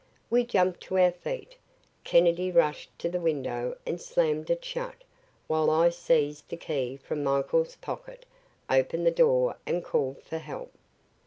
[0.31, 1.55] We jumped to our feet.
[2.03, 5.03] Kennedy rushed to the window and slammed it shut,
[5.45, 8.25] while I seized the key from Michael's pocket,
[8.67, 10.71] opened the door and called for help.